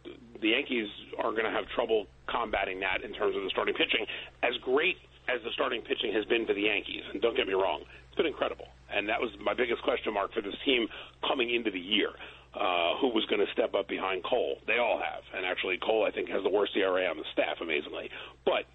the 0.41 0.49
Yankees 0.49 0.87
are 1.17 1.31
going 1.31 1.45
to 1.45 1.51
have 1.51 1.65
trouble 1.75 2.05
combating 2.29 2.79
that 2.81 3.03
in 3.03 3.13
terms 3.13 3.35
of 3.35 3.43
the 3.43 3.49
starting 3.49 3.73
pitching. 3.73 4.05
As 4.43 4.53
great 4.61 4.97
as 5.27 5.41
the 5.43 5.51
starting 5.53 5.81
pitching 5.81 6.11
has 6.13 6.25
been 6.25 6.45
for 6.45 6.53
the 6.53 6.67
Yankees, 6.67 7.03
and 7.11 7.21
don't 7.21 7.35
get 7.35 7.47
me 7.47 7.53
wrong, 7.53 7.83
it's 8.07 8.17
been 8.17 8.27
incredible. 8.27 8.67
And 8.93 9.09
that 9.09 9.19
was 9.19 9.31
my 9.41 9.53
biggest 9.53 9.81
question 9.83 10.13
mark 10.13 10.33
for 10.33 10.41
this 10.41 10.55
team 10.65 10.87
coming 11.27 11.53
into 11.53 11.71
the 11.71 11.79
year. 11.79 12.09
Uh, 12.53 13.01
who 13.01 13.09
was 13.09 13.25
going 13.33 13.41
to 13.41 13.51
step 13.51 13.73
up 13.73 13.87
behind 13.89 14.23
Cole? 14.23 14.61
They 14.67 14.77
all 14.77 15.01
have, 15.01 15.23
and 15.33 15.43
actually 15.43 15.79
Cole 15.81 16.05
I 16.05 16.11
think 16.11 16.29
has 16.29 16.43
the 16.43 16.53
worst 16.53 16.77
ERA 16.77 17.09
on 17.09 17.17
the 17.17 17.25
staff, 17.33 17.57
amazingly. 17.59 18.11
But 18.45 18.69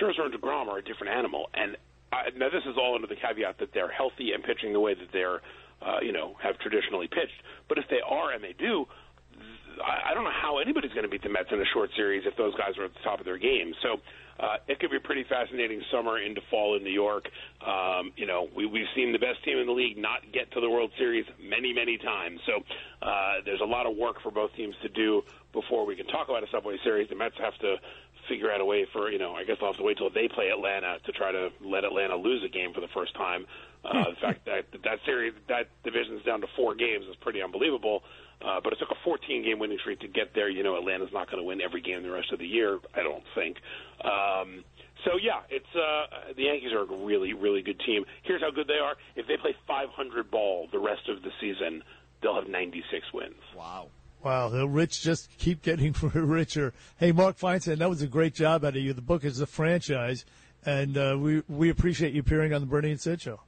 Scherzer 0.00 0.24
and 0.24 0.32
Degrom 0.32 0.68
are 0.68 0.78
a 0.78 0.82
different 0.82 1.12
animal, 1.12 1.50
and 1.52 1.76
uh, 2.12 2.30
now 2.36 2.48
this 2.50 2.64
is 2.66 2.76
all 2.76 2.94
under 2.94 3.06
the 3.06 3.16
caveat 3.16 3.58
that 3.58 3.72
they're 3.72 3.90
healthy 3.90 4.32
and 4.32 4.44
pitching 4.44 4.72
the 4.72 4.80
way 4.80 4.94
that 4.94 5.08
they're, 5.12 5.40
uh, 5.80 5.98
you 6.02 6.12
know, 6.12 6.36
have 6.42 6.58
traditionally 6.58 7.08
pitched. 7.08 7.40
But 7.68 7.78
if 7.78 7.84
they 7.88 8.00
are 8.06 8.32
and 8.32 8.44
they 8.44 8.54
do, 8.58 8.86
I, 9.80 10.10
I 10.10 10.14
don't 10.14 10.24
know 10.24 10.30
how 10.30 10.58
anybody's 10.58 10.92
going 10.92 11.04
to 11.04 11.08
beat 11.08 11.22
the 11.22 11.30
Mets 11.30 11.48
in 11.50 11.60
a 11.60 11.64
short 11.72 11.90
series 11.96 12.24
if 12.26 12.36
those 12.36 12.54
guys 12.54 12.76
are 12.78 12.84
at 12.84 12.92
the 12.92 13.00
top 13.02 13.18
of 13.18 13.24
their 13.24 13.38
game. 13.38 13.72
So 13.82 14.00
uh, 14.38 14.56
it 14.68 14.80
could 14.80 14.90
be 14.90 14.96
a 14.96 15.00
pretty 15.00 15.24
fascinating 15.28 15.80
summer 15.90 16.18
into 16.18 16.40
fall 16.50 16.76
in 16.76 16.84
New 16.84 16.92
York. 16.92 17.28
Um, 17.66 18.12
you 18.16 18.26
know, 18.26 18.48
we, 18.54 18.66
we've 18.66 18.90
seen 18.94 19.12
the 19.12 19.18
best 19.18 19.44
team 19.44 19.58
in 19.58 19.66
the 19.66 19.72
league 19.72 19.96
not 19.96 20.20
get 20.32 20.50
to 20.52 20.60
the 20.60 20.68
World 20.68 20.90
Series 20.98 21.24
many, 21.40 21.72
many 21.72 21.98
times. 21.98 22.40
So 22.46 22.60
uh, 23.00 23.34
there's 23.44 23.60
a 23.60 23.66
lot 23.68 23.86
of 23.86 23.96
work 23.96 24.20
for 24.22 24.30
both 24.30 24.54
teams 24.56 24.74
to 24.82 24.88
do 24.88 25.22
before 25.52 25.86
we 25.86 25.96
can 25.96 26.06
talk 26.06 26.28
about 26.28 26.42
a 26.42 26.46
Subway 26.50 26.76
Series. 26.82 27.08
The 27.08 27.16
Mets 27.16 27.36
have 27.38 27.56
to 27.60 27.76
figure 28.32 28.50
out 28.50 28.62
a 28.62 28.64
way 28.64 28.86
for 28.92 29.10
you 29.10 29.18
know 29.18 29.34
I 29.34 29.44
guess 29.44 29.56
they'll 29.60 29.72
have 29.72 29.76
to 29.76 29.82
wait 29.82 29.98
till 29.98 30.08
they 30.08 30.26
play 30.26 30.48
Atlanta 30.48 30.96
to 31.04 31.12
try 31.12 31.32
to 31.32 31.50
let 31.60 31.84
Atlanta 31.84 32.16
lose 32.16 32.42
a 32.42 32.48
game 32.48 32.72
for 32.72 32.80
the 32.80 32.88
first 32.94 33.14
time. 33.14 33.44
Uh, 33.84 34.10
the 34.10 34.20
fact 34.20 34.46
that 34.46 34.64
that 34.84 34.98
series 35.04 35.34
that 35.48 35.68
division's 35.84 36.24
down 36.24 36.40
to 36.40 36.46
four 36.56 36.74
games 36.74 37.04
is 37.10 37.16
pretty 37.16 37.42
unbelievable. 37.42 38.02
Uh, 38.40 38.60
but 38.62 38.72
it 38.72 38.78
took 38.80 38.90
a 38.90 38.98
14 39.04 39.44
game 39.44 39.60
winning 39.60 39.78
streak 39.78 40.00
to 40.00 40.08
get 40.08 40.34
there. 40.34 40.48
You 40.48 40.62
know 40.62 40.76
Atlanta's 40.76 41.12
not 41.12 41.30
going 41.30 41.38
to 41.38 41.44
win 41.44 41.60
every 41.60 41.80
game 41.80 42.02
the 42.02 42.10
rest 42.10 42.32
of 42.32 42.38
the 42.38 42.46
year. 42.46 42.78
I 42.94 43.02
don't 43.02 43.22
think. 43.34 43.58
Um, 44.02 44.64
so 45.04 45.12
yeah, 45.20 45.42
it's 45.50 45.74
uh, 45.76 46.32
the 46.34 46.44
Yankees 46.44 46.72
are 46.72 46.82
a 46.82 47.04
really 47.04 47.34
really 47.34 47.62
good 47.62 47.80
team. 47.84 48.04
Here's 48.22 48.40
how 48.40 48.50
good 48.50 48.66
they 48.66 48.80
are. 48.82 48.96
If 49.14 49.26
they 49.28 49.36
play 49.36 49.54
500 49.68 50.30
ball 50.30 50.68
the 50.72 50.78
rest 50.78 51.08
of 51.08 51.22
the 51.22 51.30
season, 51.40 51.82
they'll 52.22 52.34
have 52.34 52.48
96 52.48 53.12
wins. 53.12 53.34
Wow. 53.56 53.88
Wow, 54.24 54.50
the 54.50 54.68
rich 54.68 55.02
just 55.02 55.36
keep 55.38 55.62
getting 55.62 55.94
richer. 56.02 56.72
Hey, 56.96 57.10
Mark 57.10 57.38
Feinsand, 57.38 57.78
that 57.78 57.90
was 57.90 58.02
a 58.02 58.06
great 58.06 58.34
job 58.34 58.64
out 58.64 58.76
of 58.76 58.82
you. 58.82 58.92
The 58.92 59.02
book 59.02 59.24
is 59.24 59.40
a 59.40 59.46
franchise, 59.46 60.24
and 60.64 60.96
uh, 60.96 61.16
we 61.18 61.42
we 61.48 61.70
appreciate 61.70 62.12
you 62.12 62.20
appearing 62.20 62.54
on 62.54 62.60
the 62.60 62.66
Bernie 62.68 62.92
and 62.92 63.00
Sid 63.00 63.20
show. 63.20 63.40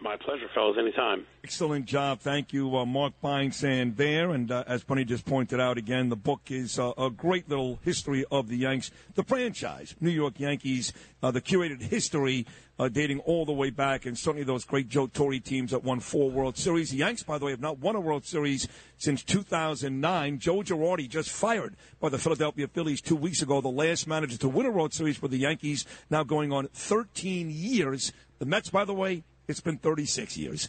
My 0.00 0.16
pleasure, 0.16 0.46
fellas. 0.54 0.76
Anytime. 0.78 1.26
Excellent 1.42 1.86
job. 1.86 2.20
Thank 2.20 2.52
you, 2.52 2.76
uh, 2.76 2.84
Mark 2.84 3.14
Feinsand 3.22 3.96
there. 3.96 4.30
And 4.30 4.50
uh, 4.52 4.64
as 4.66 4.84
Bunny 4.84 5.04
just 5.04 5.24
pointed 5.24 5.58
out 5.58 5.78
again, 5.78 6.10
the 6.10 6.16
book 6.16 6.42
is 6.50 6.78
uh, 6.78 6.92
a 6.98 7.08
great 7.08 7.48
little 7.48 7.78
history 7.82 8.24
of 8.30 8.48
the 8.48 8.58
Yanks, 8.58 8.90
the 9.14 9.24
franchise, 9.24 9.96
New 10.00 10.10
York 10.10 10.38
Yankees, 10.38 10.92
uh, 11.22 11.30
the 11.30 11.40
curated 11.40 11.80
history 11.80 12.46
uh, 12.78 12.88
dating 12.88 13.20
all 13.20 13.46
the 13.46 13.52
way 13.52 13.70
back, 13.70 14.04
and 14.04 14.18
certainly 14.18 14.44
those 14.44 14.64
great 14.64 14.88
Joe 14.88 15.06
Torre 15.06 15.38
teams 15.38 15.70
that 15.70 15.82
won 15.82 16.00
four 16.00 16.30
World 16.30 16.58
Series. 16.58 16.90
The 16.90 16.98
Yanks, 16.98 17.22
by 17.22 17.38
the 17.38 17.46
way, 17.46 17.52
have 17.52 17.60
not 17.60 17.78
won 17.78 17.96
a 17.96 18.00
World 18.00 18.26
Series 18.26 18.68
since 18.98 19.22
2009. 19.22 20.38
Joe 20.38 20.58
Girardi 20.58 21.08
just 21.08 21.30
fired 21.30 21.74
by 22.00 22.10
the 22.10 22.18
Philadelphia 22.18 22.68
Phillies 22.68 23.00
two 23.00 23.16
weeks 23.16 23.40
ago, 23.40 23.62
the 23.62 23.68
last 23.68 24.06
manager 24.06 24.36
to 24.36 24.48
win 24.48 24.66
a 24.66 24.70
World 24.70 24.92
Series 24.92 25.16
for 25.16 25.28
the 25.28 25.38
Yankees, 25.38 25.86
now 26.10 26.22
going 26.22 26.52
on 26.52 26.68
13 26.68 27.50
years. 27.50 28.12
The 28.38 28.44
Mets, 28.44 28.68
by 28.68 28.84
the 28.84 28.92
way, 28.92 29.24
it's 29.48 29.60
been 29.60 29.78
36 29.78 30.36
years. 30.36 30.68